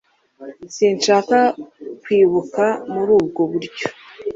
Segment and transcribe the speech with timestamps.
[0.75, 1.37] Sinshaka
[2.03, 3.87] kwibuka muri ubwo buryo